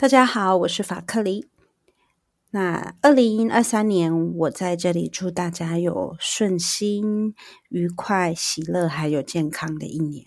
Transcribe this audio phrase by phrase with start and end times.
[0.00, 1.48] 大家好，我是法克离。
[2.52, 7.34] 那二零二三年，我在这里祝大家有顺心、
[7.68, 10.26] 愉快、喜乐，还有健康的一年，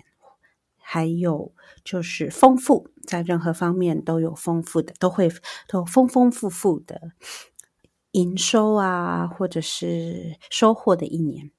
[0.78, 1.54] 还有
[1.86, 5.32] 就是丰富，在任何方面都有丰富的，都会
[5.70, 7.14] 都丰丰富富的
[8.12, 11.50] 营收啊，或者是收获的一年。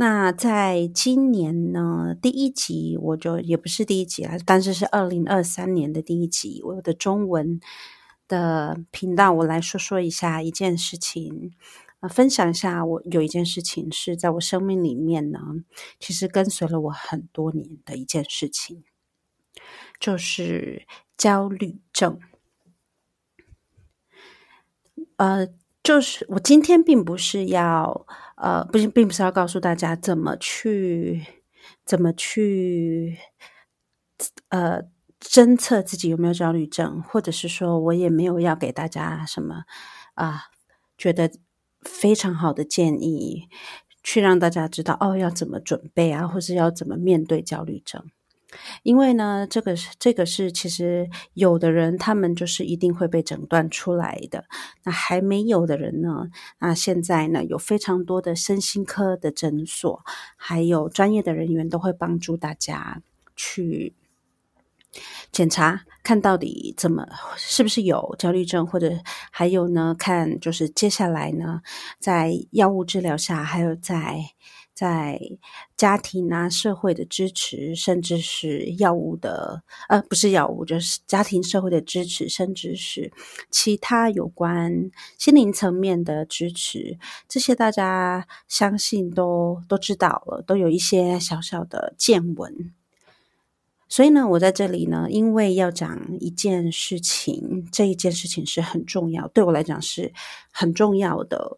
[0.00, 7.58] 那在今年呢，第一集我就也不是第一集了，但是是二零二三年的第一集，我的中文
[8.28, 11.52] 的频道，我来说说一下一件事情，
[11.98, 15.40] 呃，分享一下我有一件事情是在我生命里面呢，
[15.98, 18.84] 其实跟随了我很多年的一件事情，
[19.98, 20.86] 就是
[21.16, 22.20] 焦虑症，
[25.16, 25.48] 呃。
[25.88, 28.04] 就是我今天并不是要，
[28.36, 31.24] 呃，不是，并不是要告诉大家怎么去，
[31.86, 33.16] 怎么去，
[34.50, 34.82] 呃，
[35.18, 39.62] 侦测自己有没有焦虑症，或者是说我也没有要给大家什么
[40.12, 40.48] 啊，
[40.98, 41.30] 觉得
[41.80, 43.48] 非常好的建议，
[44.02, 48.04] 去让大家知道哦要怎么准备啊，或是要怎么面对焦虑症。
[48.82, 54.46] 因为呢，这个是这个是其实有的人他们就是一定会被诊断出来的。
[54.84, 60.02] 那还没有的人呢，那现在呢有非常多的身心科的诊所，
[60.36, 63.02] 还有专业的人员都会帮助大家
[63.36, 63.94] 去
[65.30, 68.98] 检查，看到底怎么是不是有焦虑症，或者
[69.30, 71.60] 还有呢，看就是接下来呢，
[71.98, 74.30] 在药物治疗下，还有在。
[74.78, 75.20] 在
[75.76, 83.12] 家庭啊、社会的支持，甚至是药物的，呃，不是药物，就是家庭社会的支持，甚至是
[83.50, 92.72] 其他有关心灵层面的支持，这些大家相信都都知道了，都有一些小小的见闻。
[93.88, 100.12] 所以呢，我在这里呢，因为要讲一件事情，这一件事情是很重要，对我来讲是
[100.52, 101.56] 很重要的。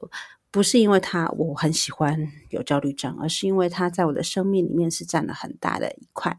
[0.53, 6.39] 不是因为他我很喜欢有焦虑症，而是因为他在我的生命里面是占了很大的一块。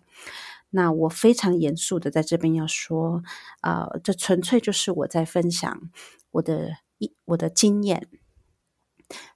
[0.71, 3.23] 那我非常严肃的在这边要说，
[3.61, 5.89] 呃，这纯粹就是我在分享
[6.31, 8.07] 我的一我的经验，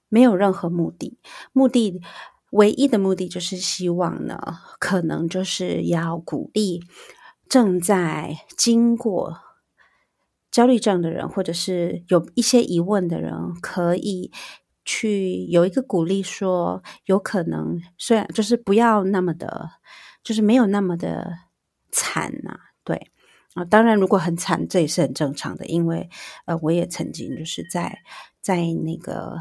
[0.08, 1.18] 没有任何目的。
[1.52, 2.00] 目的
[2.50, 4.38] 唯一的目的就是希望呢，
[4.78, 6.82] 可能就是要鼓励
[7.48, 9.38] 正在经过
[10.50, 14.30] 焦虑症的人，或者是有一些疑问的人，可以。
[14.86, 19.68] 去有一个鼓励，说有可能，虽然就是不要那么的，
[20.22, 21.40] 就是没有那么的
[21.90, 23.10] 惨呐、啊，对
[23.54, 26.08] 啊，当然如果很惨，这也是很正常的，因为
[26.44, 27.98] 呃，我也曾经就是在
[28.40, 29.36] 在那个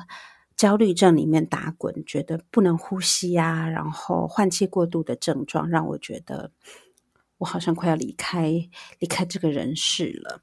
[0.57, 6.51] 焦虑症里面打滚，觉得不能呼吸啊，然后换气过度的症状，让我觉得
[7.37, 8.67] 我好像快要离开
[8.97, 10.41] 离开这个人世了，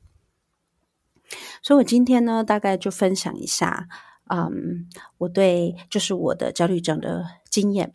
[1.60, 3.88] 所以我今天呢，大概就分享一下。
[4.34, 4.88] 嗯，
[5.19, 7.94] 我对就是我的焦虑症的经验，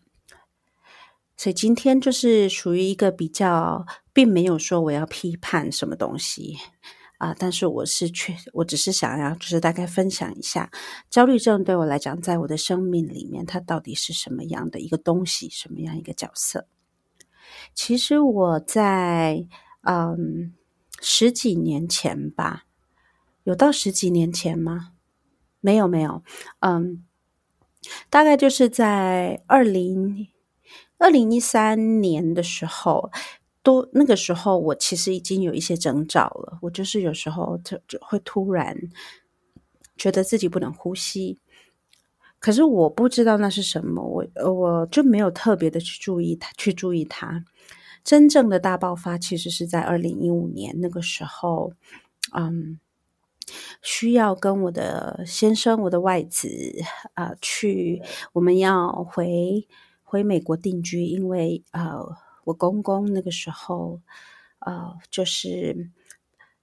[1.36, 6.56] 所以今天就是属于一个比较，并没有说我要批判什么东西
[7.18, 10.70] 啊，但是我是确，我只是想要就是大概分享一下
[11.10, 16.68] 焦虑症对我来讲，在我的生命里面，它到底是什么样的一个东西，什么样一个角色？
[17.74, 19.48] 其实我在
[19.82, 20.54] 嗯
[21.02, 22.66] 十几年前吧，
[23.44, 24.92] 有到十几年前吗？
[25.60, 26.24] 没有没有，
[26.60, 27.04] 嗯，
[28.10, 30.28] 大概就是在二零
[30.98, 33.12] 二零一三年的时候，
[33.64, 36.60] 都那个时候我其实已经有一些征兆了。
[36.62, 38.78] 我就是有时候就就会突然
[39.98, 41.40] 觉得自己不能呼吸，
[42.40, 47.44] 可是我不知道那是什么，我我就没有特别的去注意它，去注意它。
[48.04, 51.74] 真正的大爆发其实是在二零一五年那个时候，
[52.34, 52.80] 嗯。
[53.82, 56.50] 需要跟我的先生、我的外子
[57.14, 58.02] 啊、呃、去，
[58.34, 59.68] 我们要回
[60.04, 62.00] 回美国定居，因为呃，
[62.46, 64.02] 我公公那个时候
[64.60, 65.92] 呃，就是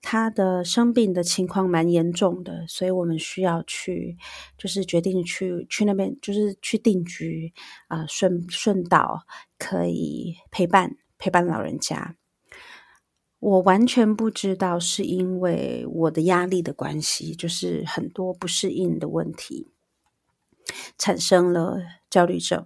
[0.02, 4.18] 他的生病的情况蛮严重的，所以我们需要去，
[4.58, 7.52] 就是决定去去那边，就是去定居
[7.88, 9.24] 啊、呃，顺顺道
[9.58, 12.16] 可以陪伴陪伴老人家。
[13.44, 19.70] 我完全不知道，是因为我的压力的关系，就是很多不适应的问题，
[20.96, 21.76] 产生了
[22.08, 22.64] 焦虑症。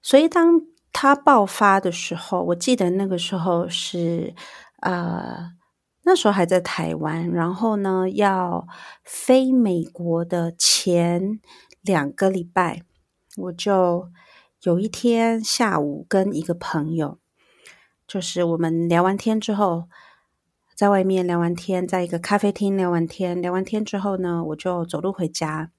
[0.00, 4.34] 所以当它爆发的时候，我记得那个时候是，
[4.80, 5.52] 呃，
[6.04, 8.66] 那时候还在台湾，然后呢，要
[9.04, 11.40] 飞美国的前
[11.82, 12.84] 两个礼拜，
[13.36, 14.08] 我就
[14.62, 17.18] 有一天下午跟一个朋友。
[18.12, 19.88] 就是我们聊完天之后，
[20.74, 25.70] 在外面聊完天，在一个咖啡厅聊完天，聊完天之后呢，我就走路回家。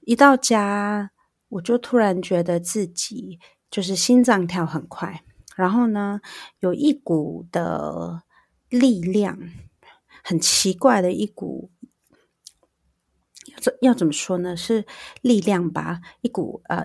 [0.00, 1.12] 一到家，
[1.50, 3.38] 我就突然觉得自己
[3.70, 5.22] 就是心脏跳很快，
[5.54, 6.20] 然后呢，
[6.58, 8.24] 有一股的
[8.68, 9.38] 力量，
[10.24, 11.70] 很奇怪的一股，
[13.80, 14.56] 要要怎么说呢？
[14.56, 14.84] 是
[15.20, 16.84] 力量吧，一股呃。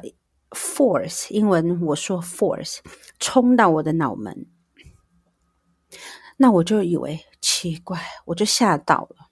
[0.51, 2.79] Force，英文我说 force，
[3.19, 4.47] 冲到我的脑门，
[6.37, 9.27] 那我就以为奇怪，我就吓到了。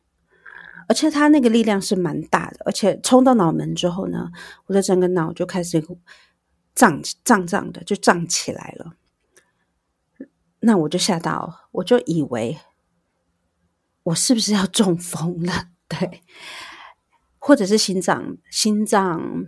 [0.90, 4.30] 而且他那个力量是蛮大的，而且冲到脑门之后呢，
[4.66, 5.82] 我的整个脑就开始
[6.76, 8.98] 胀胀胀的，就胀起来了。
[10.60, 12.60] 那我就吓到，我就以为
[14.04, 15.70] 我是不是要中风了？
[15.88, 16.24] 对，
[17.40, 19.46] 或者是心脏心脏。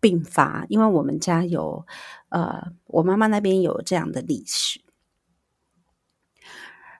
[0.00, 1.86] 病发，因为我们家有，
[2.30, 4.80] 呃，我妈妈那边有这样的历史。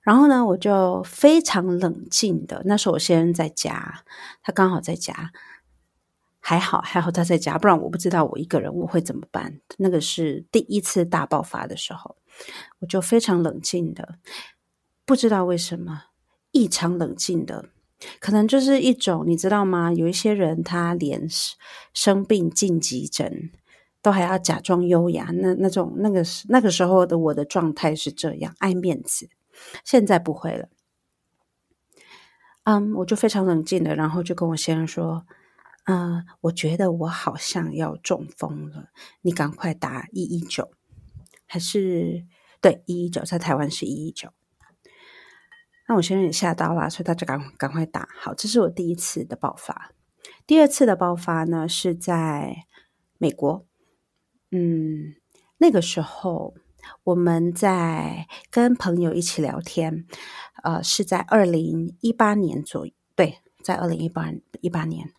[0.02, 4.02] 然后呢，我就非常冷静的，那时候我先生在家，
[4.42, 5.30] 他刚好在家，
[6.40, 9.60] 还好还好他在家，不然我不知道我一个人我会怎么办。
[9.76, 12.16] 那个是第一次大爆发的时候，
[12.78, 14.18] 我就非常冷静的，
[15.04, 16.04] 不知道为什么
[16.52, 17.68] 异常冷静的。
[18.18, 19.92] 可能就是一种，你知道吗？
[19.92, 21.26] 有一些人他连
[21.92, 23.50] 生病进急诊
[24.00, 29.28] 都还要假装优雅，那那种那个那个时候的我的状态是这样，爱面子。
[29.84, 30.70] 现在不会了，
[32.64, 35.26] 嗯，我就非常冷静的，然后就跟我先生说，
[35.84, 38.88] 嗯，我觉得我好像要中风了，
[39.20, 40.70] 你赶快打一一九，
[41.46, 42.24] 还是
[42.62, 44.30] 对一一九，在台湾是一一九。
[45.90, 48.08] 那我先生也吓到了，所以他就赶赶快打。
[48.16, 49.90] 好，这是我第一次的爆发。
[50.46, 52.66] 第二次的爆发呢，是在
[53.18, 53.66] 美国。
[54.52, 55.16] 嗯，
[55.58, 56.54] 那个时候
[57.02, 60.06] 我们在跟朋友一起聊天，
[60.62, 62.92] 呃，是在二零一八年左右。
[63.16, 65.10] 对，在二零一八一八年，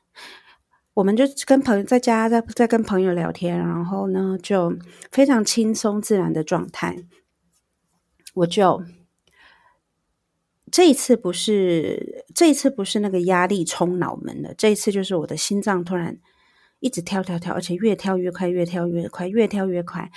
[0.94, 4.74] 我们就跟朋友在家在在跟朋友聊天，然后呢，就
[5.12, 6.96] 非常轻松自然的状态，
[8.36, 8.82] 我就。
[10.72, 16.18] 这一次不是，这一次不是那个压力冲脑门的，这一次就是我的心脏突然
[16.80, 20.10] 一直跳跳跳，而且越跳越快，越跳越快，越跳越快，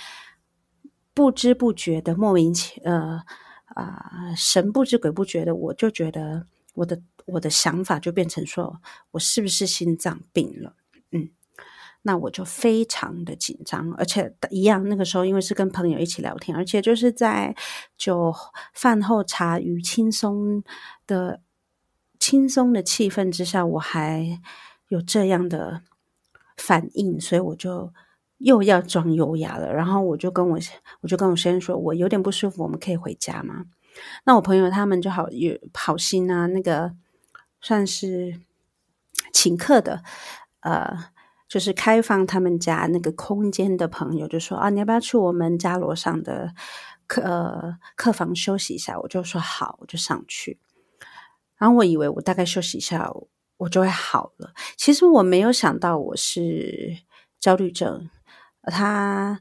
[1.13, 3.21] 不知不觉的莫名其呃
[3.65, 8.81] 啊、呃、神不知鬼不觉的，我就觉得我的我的想法就变成说
[9.11, 10.73] 我是不是心脏病了？
[12.07, 17.55] 那我就非常的紧张，而且一样，那个时候因为是跟朋友一起聊天，而且就是在
[17.97, 18.31] 就
[18.75, 20.63] 饭后茶余轻松
[21.07, 21.41] 的
[22.19, 24.39] 轻松的气氛之下，我还
[24.89, 25.81] 有这样的
[26.57, 27.91] 反应，所以我就
[28.37, 29.73] 又要装优雅了。
[29.73, 30.59] 然后我就跟我
[31.01, 33.65] 我就跟我先生说，我有点不舒服，我们可以回家吗？
[34.25, 36.93] 那我朋友他们就好有好心啊，那个
[37.61, 38.39] 算是
[39.33, 40.03] 请客的，
[40.59, 41.14] 呃。
[41.47, 46.53] 就是开放他们家那个空间的朋友就说啊，你要不要去我们家楼上的
[47.07, 48.99] 客呃客房休息一下？
[48.99, 50.59] 我就说好，我就上去。
[51.57, 53.11] 然后我以为我大概休息一下，
[53.57, 54.53] 我就会好了。
[54.75, 56.97] 其实我没有想到我是
[57.39, 58.09] 焦虑症，
[58.63, 59.39] 他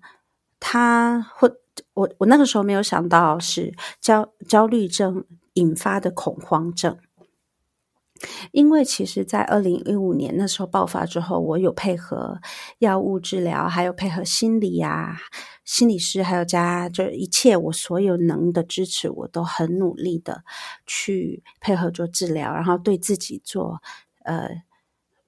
[0.61, 1.51] 他或
[1.95, 5.25] 我我那个时候没有想到是焦焦虑症
[5.55, 6.99] 引发的恐慌症。
[8.53, 12.41] 因为其实，在二零一五年那时候爆发之后，我有配合
[12.79, 15.17] 药物治疗，还有配合心理啊、
[15.65, 20.45] 心理师，还有加就一切我所有能的支持，我都很努力的
[20.87, 23.83] 去配合做治疗，然后对自己做
[24.23, 24.63] 呃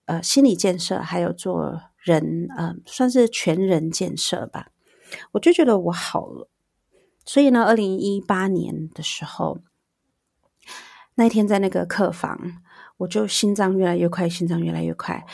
[0.07, 4.69] 呃心理建设，还有做人呃算是全人建设吧。
[5.33, 6.49] 我就觉得我好了，
[7.25, 9.59] 所以呢，二零一八年的时候，
[11.17, 12.63] 那天在那个客房。
[12.99, 15.25] 我就心脏越来越快，心脏越来越快，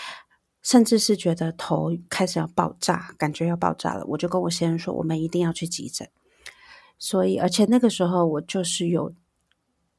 [0.63, 4.05] 甚至是觉得头开始要爆炸，感觉要爆炸了。
[4.07, 6.09] 我就跟我先生说，我们一定要去急诊。
[6.99, 9.13] 所以，而且那个时候我就是有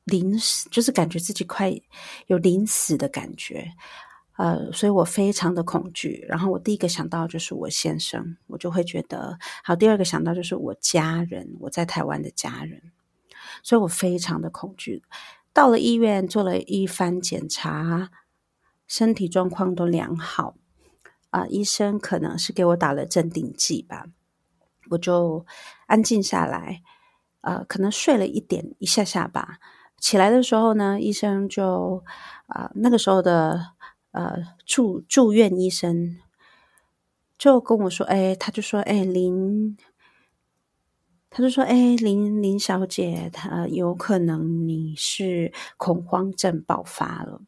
[0.05, 1.73] 临死，就是感觉自己快
[2.27, 3.71] 有临死的感觉，
[4.37, 6.25] 呃，所以我非常的恐惧。
[6.29, 9.75] 然后我第一个想到就是我先生，我就会觉得好。
[9.75, 12.81] 第二个想到就是我家人，我在台湾的家人，
[13.63, 15.03] 所以我非常的恐惧。
[15.53, 18.09] 到了医院做了一番检查，
[18.87, 20.55] 身体状况都良好
[21.29, 24.07] 啊、医生可能是给我打了镇定剂吧，
[24.89, 25.45] 我就
[25.87, 26.81] 安静下来，
[27.41, 29.59] 呃，可能睡了一点一下下吧。
[29.99, 32.03] 起来的时候呢，医生就
[32.47, 33.73] 啊、那个时候的
[34.11, 36.17] 呃住住院医生
[37.37, 39.77] 就跟我说，哎，他就说，哎，林，
[41.35, 47.41] 他就说：“哎，林林小姐，她有可能你是恐慌症爆发了。”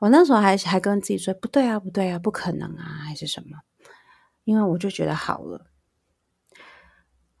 [0.00, 3.60] 我那时候还还跟自己说：“不对啊，不对啊，不可能啊，还是什么？”
[4.44, 5.66] 因为我就觉得好了，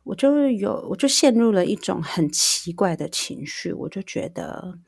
[0.02, 4.78] 我就有，我就陷入了一种很奇怪的情绪，我就觉得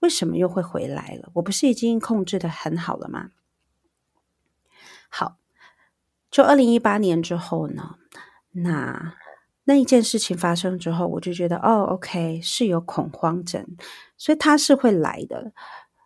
[0.00, 1.30] 为什么又会回来了？
[1.34, 3.30] 我不是已经控制得很好了吗？
[5.08, 5.38] 好，
[6.30, 7.94] 就二零一八年之后呢，
[8.50, 9.14] 那。
[9.64, 13.66] 那一件事情发生之后，我就觉得哦，OK，是有恐慌症，
[14.16, 15.52] 所以它是会来的。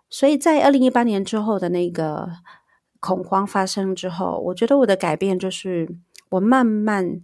[0.08, 2.30] 所以在二零一八年之后的那个
[3.00, 5.96] 恐慌发生之后，我觉得我的改变就是
[6.30, 7.20] 我慢慢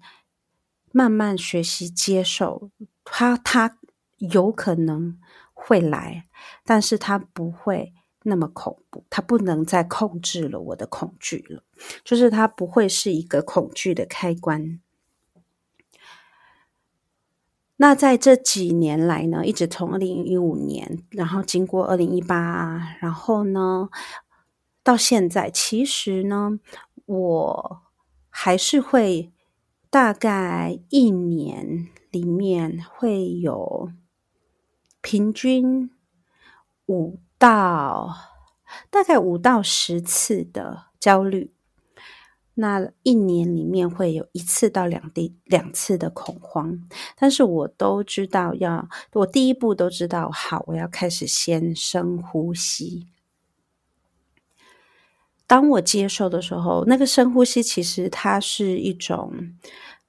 [0.93, 2.71] 慢慢学习接受
[3.05, 3.79] 它，它
[4.19, 5.19] 有可能
[5.53, 6.26] 会来，
[6.64, 7.93] 但是它不会
[8.25, 11.62] 那么恐怖，它不能再控制了我的恐惧了，
[12.05, 14.81] 就是它不会是一个恐惧的开关。
[17.76, 23.88] 那在这几年来呢，一直从二零一五年，然后经过二零一八，然后呢，
[24.85, 26.61] 到现在，其实呢，
[27.07, 27.83] 我
[28.31, 29.33] 还是会
[29.90, 33.90] 大概一年里面会有
[35.00, 35.90] 平均
[36.87, 38.14] 五到
[38.88, 41.53] 大概五到十次的焦虑。
[42.54, 53.08] 那一年里面会有一次到两地两次的恐慌，但是我都知道要，我第一步都知道，好，我要开始先深呼吸。
[55.46, 59.32] 当我接受的时候，那个深呼吸其实它是一种，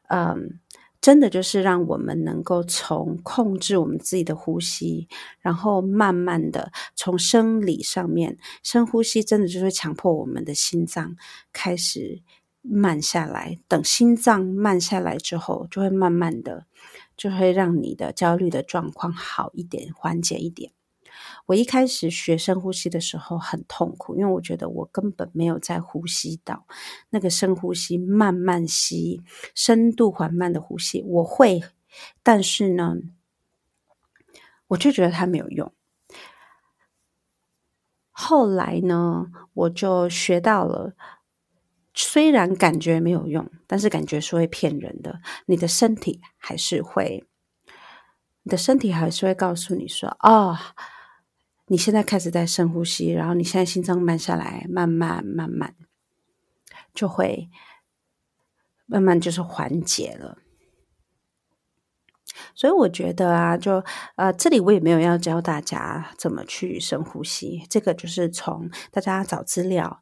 [0.10, 0.60] 嗯，
[1.06, 5.08] 真的就是让我们能够从控制我们自己的呼吸，
[5.40, 11.16] 然后慢慢的从生理上面深呼吸，真的就是强迫我们的心脏
[11.54, 12.24] 开始。
[12.68, 16.66] 慢下来，等心脏慢下来之后，就会慢慢的，
[17.16, 20.72] 就会让你的焦虑的状况好一点，缓解一点。
[21.46, 26.66] 我一开始学深呼吸的时候很痛苦，因为我觉得我根本没有在呼吸到
[27.10, 29.22] 那个深呼吸，慢慢吸，
[29.54, 31.64] 深度缓慢的呼吸，我会，
[32.24, 32.96] 但是呢，
[34.68, 35.72] 我就觉得它没有用。
[38.12, 40.94] 后来呢，我就学到了。
[41.98, 45.22] 虽然感觉没有用，但是感觉是会骗人的。
[45.46, 47.26] 你的身体还是会，
[48.44, 50.58] 你的身体还是会告诉你说：“哦，
[51.68, 55.76] 你现在开始在深呼吸，然后你现在心脏慢下来，慢慢慢慢
[56.94, 57.50] 就会
[58.86, 60.38] 慢慢就是缓解了。”
[62.54, 63.84] 所以我觉得啊，就
[64.16, 70.02] 呃，这里我也没有要教大家怎么去深呼吸，这个就是从大家找资料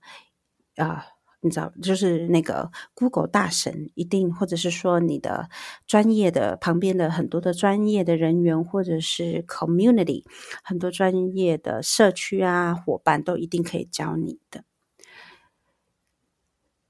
[0.78, 1.13] 啊。
[1.44, 5.50] 你知道，就是那个 Google 大神一定，或者是说你的
[5.86, 10.24] 专业的旁边的很多的专业的人员，或者是 community
[10.64, 14.64] 很多专业的社区啊伙伴都一定可以教你的。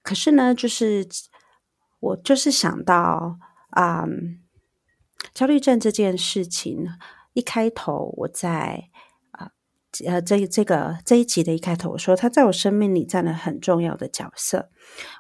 [0.04, 1.08] 可是呢，就是
[2.00, 3.40] 我就是想到
[3.72, 4.40] 啊、嗯，
[5.34, 6.88] 焦虑症这件事情，
[7.34, 8.90] 一开头我在。
[10.08, 14.72] 呃，这这个这一集的一开头，我说他在我生命里占了很重要的角色。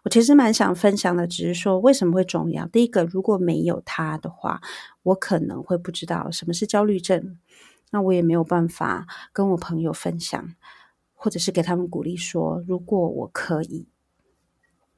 [0.03, 2.65] 我其实蛮想分享的，只是说为什么会重要。
[2.65, 4.61] 第一个，如果没有他的话，
[5.03, 7.37] 我可能会不知道什么是焦虑症，
[7.91, 10.55] 那我也没有办法跟我朋友分享，
[11.13, 13.87] 或者是给他们鼓励说，如果我可以，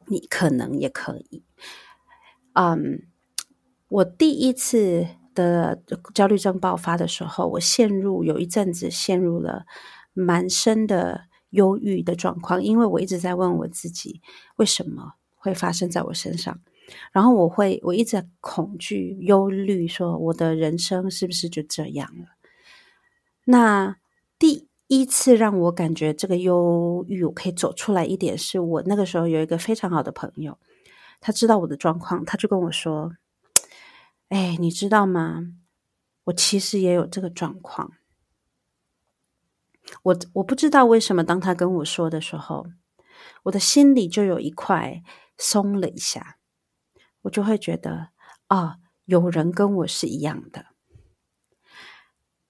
[0.07, 1.43] 你可能也可以。
[2.53, 3.03] 嗯，
[3.89, 5.07] 我第一次。
[5.35, 5.83] 的
[6.15, 9.65] 焦虑症爆发的时候，我陷入有一阵子陷入了
[10.13, 14.21] 蛮深的忧郁的状况，因为我一直在问我自己
[14.55, 16.59] 为什么会发生在我身上，
[17.11, 22.29] 然后我会我一直在恐惧、忧虑，说我的人生是不是就这样了？
[23.43, 23.97] 那
[24.39, 30.57] 第一次让我感觉这个忧郁我可以走出来一点，是我那个时候有一个非常好的朋友，
[31.19, 33.11] 他知道我的状况，他就跟我说。
[34.29, 35.53] 哎，你知道吗？
[36.25, 37.91] 我其实也有这个状况。
[40.01, 42.65] 我我不知道为什么，当他跟我说的时候，
[43.43, 45.03] 我的心里就有一块
[45.37, 46.37] 松了一下，
[47.21, 48.09] 我就会觉得
[48.47, 50.65] 啊，有人跟我是一样的。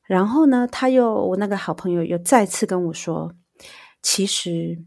[0.03, 3.35] 然后呢，他又我那个好朋友又再次跟我说，
[4.01, 4.81] 其实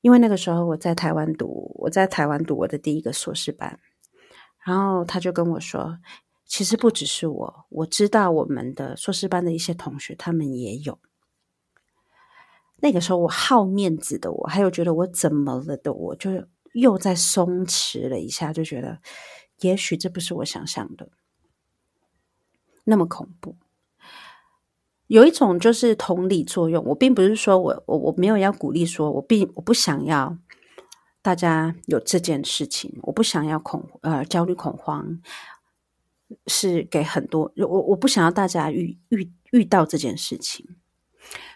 [0.00, 3.78] 因为那个时候我在台湾读，我在台湾读我的第一个硕士班，
[4.64, 5.98] 然后他就跟我说。
[6.50, 10.98] 其实不只是我，我知道我们的硕士班的一些同学，他们也有。
[12.78, 16.28] 那个时候，我好面子的我，还有觉得我怎么了的我，就
[16.72, 18.98] 又在松弛了一下，就觉得
[19.60, 21.08] 也许这不是我想象的。
[22.82, 23.54] 那么恐怖。
[25.06, 30.36] 有一种就是同理作用，我并不是说我我我没有要鼓励说，我并我不想要
[31.22, 35.20] 大家有这件事情，我不想要恐呃焦虑恐慌，
[36.46, 40.66] 是给很多我我不想要大家遇遇遇到这件事情。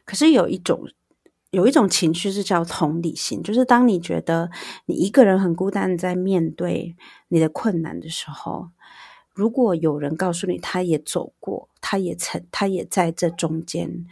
[0.05, 0.89] 可是有一种
[1.51, 4.51] 有一种情绪是叫同理心，就是当你觉得
[4.87, 6.97] 你一个人很孤单在面对
[7.29, 8.71] 你的困难的时候。
[9.37, 14.07] 如果有人告诉你，他也走过，他也曾，他也在这中间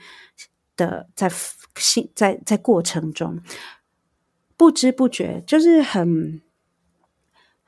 [0.77, 1.31] 的，在
[1.77, 3.41] 心在在过程中，
[4.57, 6.43] 不知不觉，就是很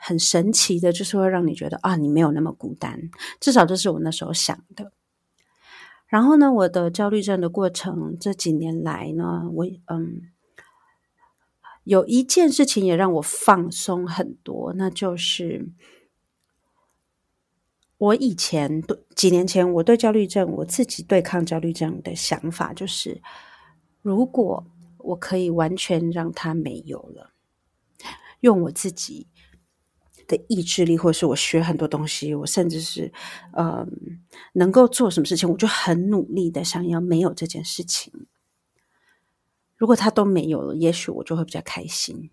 [0.06, 3.10] 很神奇的，就是会让你觉得啊，你没有那么孤单。
[3.40, 4.92] 至少这是我那时候想的。
[6.06, 10.30] 然后呢，我的焦虑症的过程这几年来呢，我嗯，
[11.84, 15.70] 有一件事情也让我放松很多，那就是。
[17.96, 23.22] 我以前对几年前，我对焦虑症，我自己对抗焦虑症的想法就是，
[24.02, 24.66] 如果
[24.98, 27.30] 我可以完全让它没有了，
[28.40, 29.28] 用我自己
[30.26, 33.12] 的意志力，或者是我学很多东西，我甚至是
[33.52, 33.86] 呃
[34.52, 38.26] 能够做什么事情，我就很努力的想要没有这件事情。
[39.76, 42.30] 如果他都没有了，也许我就会比较开心。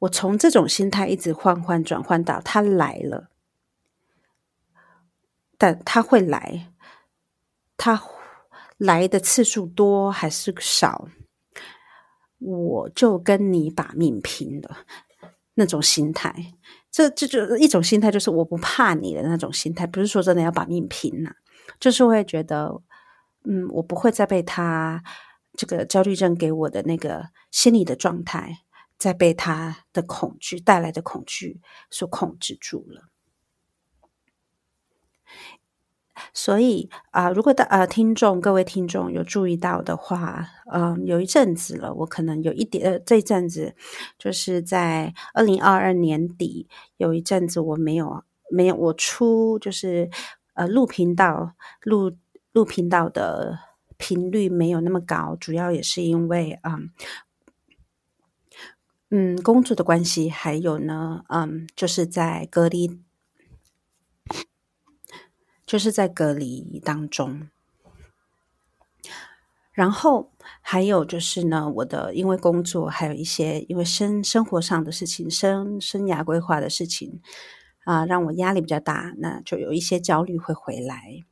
[0.00, 3.30] 我从这种心态一直换换转换到他来了。
[5.60, 6.72] 但他会来，
[7.76, 8.00] 他
[8.76, 11.08] 来的次数多还是少，
[12.38, 14.86] 我就跟你把命拼了。
[15.58, 16.32] 那种心态，
[16.88, 19.84] 这这就一种心态，就是我不怕你的那种心态。
[19.88, 21.32] 不是说真的要把命拼了，
[21.80, 22.80] 就是会觉得，
[23.42, 25.02] 嗯，我不会再被他
[25.54, 28.60] 这个焦虑症给我的那个心理的状态，
[28.96, 31.60] 再被他的恐惧带来的恐惧
[31.90, 33.08] 所控制住了。
[36.32, 43.74] 所以啊、如果的呃听众各位听众有注意到的话，嗯、呃，有一阵子了，我可能有一点呃，这一阵子
[44.18, 50.08] 就是在二零二二年底有一阵子我没有没有我出就是
[50.54, 51.52] 呃录频道
[51.82, 52.12] 录
[52.52, 53.58] 录频道的
[53.96, 56.90] 频率没有那么高，主要也是因为嗯
[59.10, 63.00] 嗯工作的关系，还有呢嗯就是在隔离。
[65.68, 67.50] 就是在隔离当中，
[69.70, 77.20] 然后还有就是呢，我的因为工作，还有一些因为生生活上的事情、生生涯规划的事情
[77.84, 81.26] 啊、呃，让我压力比较大，那就有一些焦虑会回来。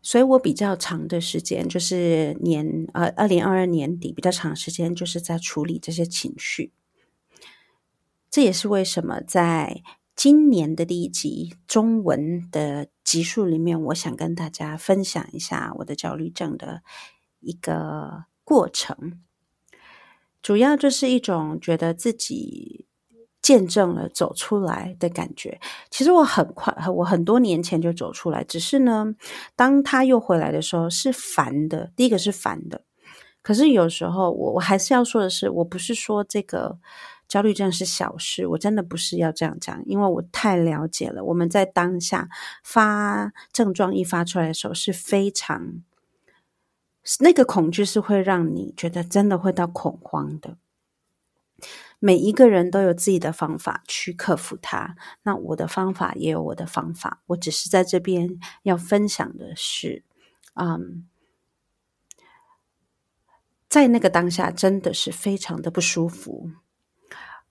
[0.00, 6.72] 所以我比较长的时间，就是年呃二零二二年底比较长时间，就是在处理这些情绪。
[8.30, 9.82] 这也是为什么在。
[10.16, 16.82] 今年的第一集中文的集数里面，我想跟大家分享一下我的焦虑症的
[17.40, 19.20] 一个过程。
[20.40, 22.86] 主要就是一种觉得自己
[23.42, 25.60] 见证了走出来的感觉。
[25.90, 29.14] 其实我很快，我很多年前就走出来，只是呢，
[29.56, 31.90] 当他又回来的时候是烦的。
[31.96, 32.84] 第一个是烦的，
[33.42, 36.78] 可是有时候我我还是要说的是，我不是说这个。
[37.26, 41.24] 焦虑症是小事，我真的不是要这样讲，因为我太了解了。
[41.24, 42.28] 我们在当下
[42.62, 45.82] 发症状一发出来的时候，是非常
[47.20, 50.56] 那个恐惧是会让你觉得真的会到恐慌的。
[51.98, 57.22] 每一个人都有自己的方法去克服它，那我的方法也有我的方法。
[57.28, 60.04] 我只是在这边要分享的是，
[60.54, 61.08] 嗯，
[63.68, 66.50] 在那个当下真的是非常的不舒服。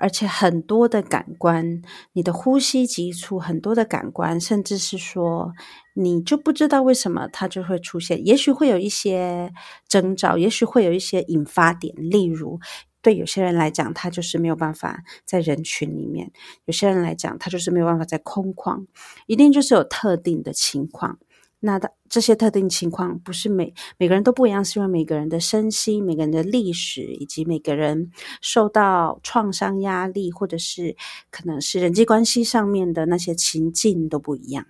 [0.04, 5.54] 而且很多的感官，你的呼吸急促，很多的感官，甚至是说，
[5.94, 8.28] 你就不知道为什么它就会出现。
[8.28, 9.54] 也许会有一些
[9.88, 11.96] 征兆，也许会有一些引发点。
[11.96, 12.60] 例如，
[13.02, 16.28] 对有些人来讲，他就是没有办法在人群里面；
[16.66, 18.86] 有些人来讲，他就是没有办法在空旷，
[19.26, 21.18] 一定就是有特定的情况。
[21.66, 30.98] 那的这些特定情况不是每每个人都不一样，是因为每个人的身心、每个人的历史，以及每个人受到创伤压力，或者是
[31.32, 34.66] 可能是人际关系上面的那些情境都不一样。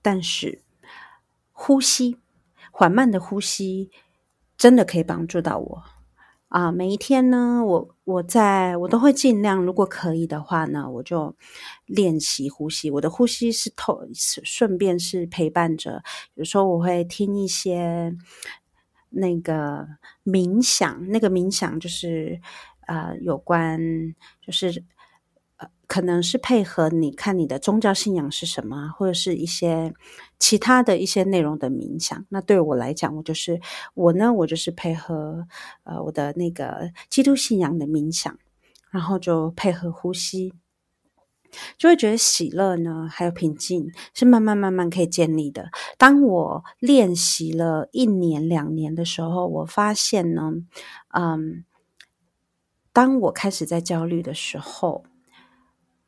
[0.00, 0.62] 但是
[1.50, 2.16] 呼吸，
[2.70, 3.90] 缓慢的呼吸，
[4.56, 5.82] 真的可以帮助到我。
[6.50, 11.36] 啊，每一天呢，我我在我都会尽量，如果可以的话呢，我就
[11.86, 12.90] 练习呼吸。
[12.90, 16.02] 我的呼吸是透，顺便是陪伴着。
[16.34, 18.12] 有时候我会听一些
[19.10, 19.86] 那个
[20.24, 22.40] 冥想，那个冥想就是
[22.88, 23.78] 呃有关，
[24.44, 24.84] 就是，
[25.86, 29.92] 可能是配合你看你的宗教信仰是什么，或者是一些
[30.38, 32.24] 其他的一些内容的冥想。
[32.28, 33.60] 那对我来讲，我就是
[33.94, 35.46] 我呢，我就是配合
[35.84, 38.38] 呃我的那个基督信仰的冥想，
[38.90, 40.54] 然后就配合呼吸。
[41.76, 45.70] 就会觉得喜乐呢，还有平静是慢慢慢慢可以建立的。
[45.98, 50.52] 当我练习了一年两年的时候，我发现呢，
[51.08, 51.64] 嗯，
[52.92, 55.02] 当我开始在焦虑的时候，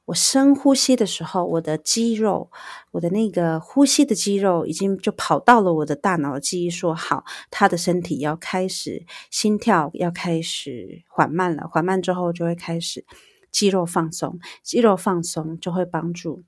[0.07, 2.51] 我深呼吸的时候，我的肌肉，
[2.91, 13.05] 我的那个呼吸的肌肉已经就跑到了我的大脑记忆，说好，他的身体要开始心跳要开始缓慢了，缓慢之后就会开始。
[13.53, 16.43] 肌肉放松，肌肉放松就会帮助，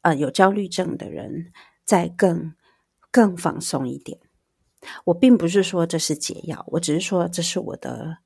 [0.00, 1.52] 呃，有焦虑症的人
[1.84, 2.54] 再更
[3.12, 4.18] 更放松一点。
[5.04, 8.18] 我并不是说这是解药，我只是说这是我的，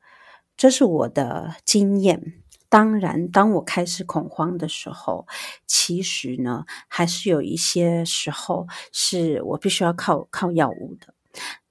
[0.57, 2.41] 这是我的经验。
[2.77, 5.27] 当然，当我开始恐慌的时候，
[5.67, 11.15] 其实呢，还是有一些时候是我必须要靠靠药物的。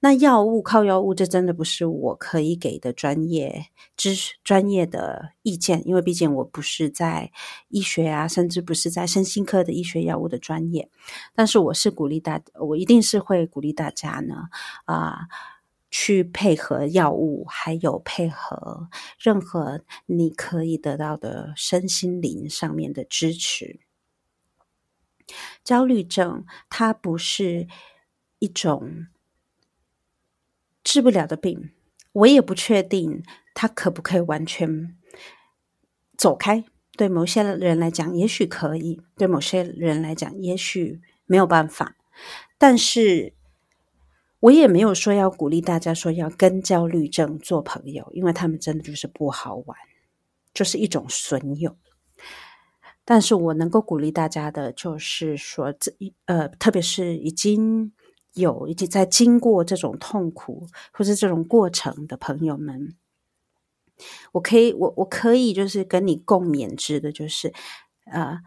[0.00, 3.66] 那药物靠药物，这真的不是我可以给的专业
[3.96, 7.30] 知、专业的意见，因为毕竟我不是在
[7.68, 10.90] 医学啊，甚至不是在身心科的医学药物的专业。
[11.36, 14.34] 但是我是鼓励大，我一定是会鼓励大家呢，
[14.86, 15.18] 啊、
[15.90, 23.80] 去配合药物，还有配合任何你可以得到的身心灵上面的支持。
[25.64, 27.66] 焦虑症它不是
[28.38, 29.06] 一种。
[30.88, 31.72] 治不了的病，
[32.12, 34.96] 我也不确定它可不可以完全
[36.16, 36.64] 走开。
[36.92, 41.96] 对某些人来讲，也许可以；对某些人来讲，也许没有办法。
[42.56, 43.34] 但是，
[44.46, 49.76] 我也没有说要鼓励大家说要跟焦虑症做朋友，因为他们真的就是不好玩，
[50.54, 51.76] 就是一种损友。
[53.04, 55.92] 但是我能够鼓励大家的，就是说，这
[56.26, 57.92] 呃，特别是已经。
[58.36, 62.94] 有已经在经过这种痛苦或者这种过程的朋友们，
[64.32, 67.50] 我可以我我可以就是跟你共勉之的，就是
[68.04, 68.38] 呃，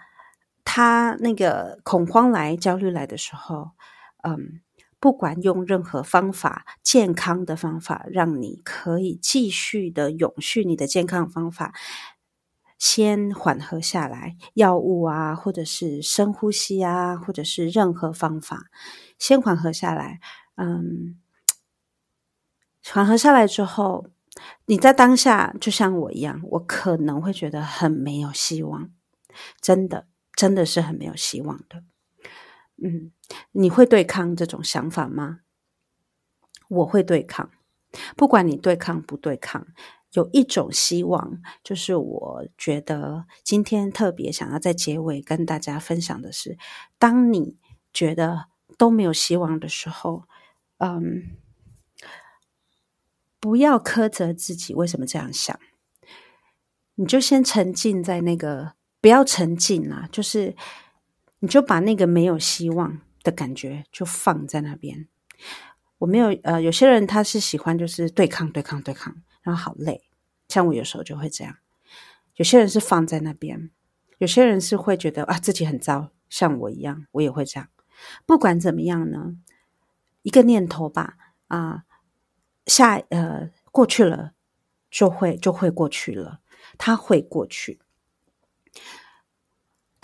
[0.64, 3.72] 他那个恐慌来、焦虑来的时候，
[4.22, 4.62] 嗯，
[5.00, 11.74] 不管用任何方法，健康的方法，让你可以继续的永续你的健康方法，
[12.78, 18.68] 先缓和下来，药物啊，或者是深呼吸啊，或者是任何方法。
[19.18, 20.20] 先缓和下来，
[20.56, 21.20] 嗯，
[22.92, 24.08] 缓和下来之后，
[24.66, 28.90] 你在当下就像我一样，我可能会觉得很没有希望，
[29.62, 31.84] 真的，真的是很没有希望的。
[32.82, 33.12] 嗯，
[33.52, 35.40] 你会对抗这种想法吗？
[36.70, 37.50] 我会对抗，
[38.16, 39.68] 不管你对抗不对抗，
[40.14, 46.58] 有一种希望，就是我觉得今天特别想要在结尾跟大家分享的是，
[46.98, 47.58] 当你
[47.94, 48.48] 觉得。
[48.78, 50.24] 都没有希望的时候，
[50.78, 51.36] 嗯，
[53.38, 55.60] 不要苛责自己为什么这样想，
[56.96, 60.56] 你就先沉浸在那个，不要沉浸啦，就是
[61.40, 65.08] 你就把那个没有希望的感觉就放在那边。
[66.00, 70.04] 我没有，呃，有些人他是喜欢就是对抗、对抗、对抗，然后好累，
[70.48, 71.58] 像我有时候就会这样。
[72.36, 73.70] 有些人是放在那边，
[74.18, 77.68] 有些人是会觉得啊自己很糟，像我一样，我也会这样。
[78.26, 79.36] 不管怎么样呢，
[80.22, 81.84] 一个念头吧，啊，
[82.66, 84.32] 下呃过去了，
[84.90, 86.40] 就会就会过去了，
[86.78, 87.82] 它会过去。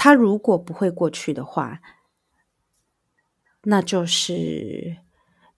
[0.06, 1.80] 它如果不会过去的话，
[3.64, 4.98] 那就是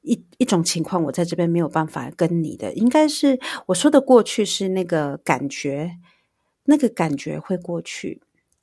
[0.04, 5.98] 一一种情况，我在这边没有办法跟你的，应该是我说的过去是那个感觉，
[6.64, 8.22] 那个感觉会过去。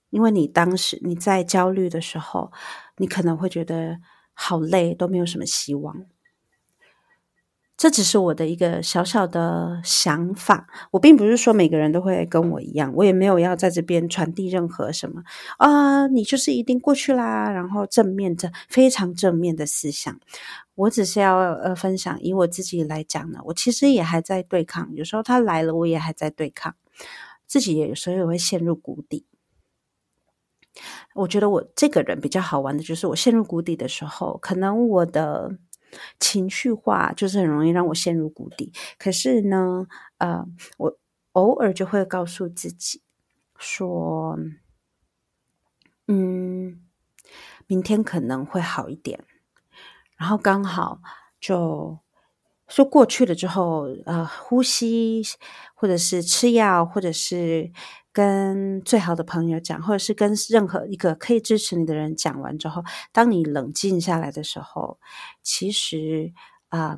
[0.08, 2.50] 因为你当时你在焦虑的时候，
[2.96, 3.98] 你可能会觉得
[4.32, 6.06] 好累，都没有什么希望。
[7.84, 15.22] 这只是我的一个小小的想法，我并不是说每个人都会跟我一样，我也没有要在这边传递任何什么
[15.58, 20.18] 啊，你就是一定过去啦，然后正面的非常正面的思想。
[20.76, 26.74] 我只是要呃分享，以我自己来讲呢，我其实也还在对抗，有时候他来了，我也还在对抗，
[27.46, 29.26] 自己也有时候也会陷入谷底。
[31.14, 35.58] 我觉得我这个人比较好玩的，就是我陷入谷底的时候，可能我的
[36.18, 38.72] 情绪化就是很容易让我陷入谷底。
[38.98, 39.86] 可是呢，
[40.18, 40.44] 呃，
[40.78, 40.98] 我
[41.32, 43.02] 偶尔就会告诉自己
[43.58, 44.38] 说，
[46.06, 46.80] 嗯，
[47.66, 49.24] 明天可能会好一点。
[50.16, 51.00] 然后刚好
[51.40, 51.98] 就
[52.68, 55.22] 说过去了之后，呃，呼吸，
[55.74, 57.72] 或者是吃药，或者是
[58.14, 65.00] 跟最好的朋友讲，或者是跟任何一个可以支持你的人讲完之后，当你冷静下来的时候，
[65.42, 66.32] 其实
[66.68, 66.96] 啊、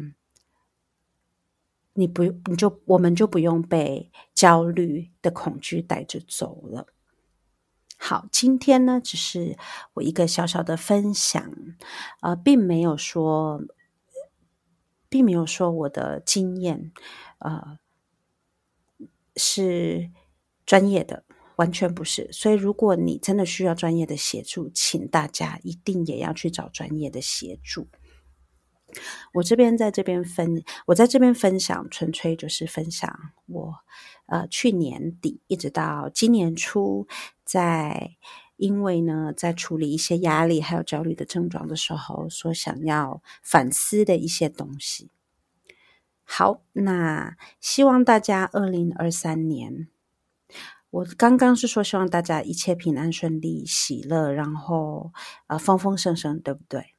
[1.95, 6.87] 你不，你就我们就不用被焦虑的恐惧带着走了。
[7.97, 9.57] 好，今天呢，只是
[9.95, 11.51] 我一个小小的分享，
[12.21, 13.63] 呃，并没有说，
[15.09, 16.93] 并没有说我的经验，
[17.39, 17.79] 呃，
[19.35, 20.11] 是
[20.67, 21.25] 专业的，
[21.57, 22.29] 完全不是。
[22.33, 27.89] 所以，如果你真的需要专业的协助，请大家一定也要去找专业的协助。
[29.35, 33.11] 我这边在这边分，我在这边分享，纯粹就是分享
[33.47, 33.75] 我。
[34.27, 37.07] 呃，去年底一直到今年初，
[37.45, 38.17] 在
[38.57, 45.11] 因为呢，在处理一些压力还有焦虑的症状的时候，所想要反思的一些东西。
[46.25, 49.89] 好，那希望大家二零二三年，
[50.91, 55.13] 我刚刚是说希望大家一切平安顺利、喜乐，然后
[55.47, 56.95] 呃丰丰盛盛，对不对？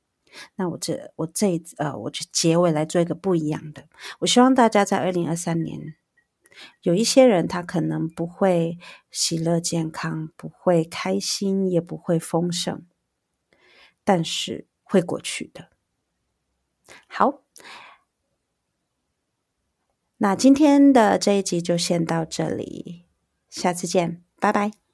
[0.55, 3.87] 那我这我这呃，我就结尾来做一个不一样的，
[4.19, 5.95] 我希望大家在二零二三年。
[6.81, 8.77] 有一些人，他可能不会
[9.09, 12.85] 喜乐健康，不会开心，也不会丰盛，
[14.03, 15.69] 但是会过去的。
[17.07, 17.41] 好，
[20.17, 23.06] 那今天的这一集就先到这里，
[23.57, 24.86] 下次见，拜拜。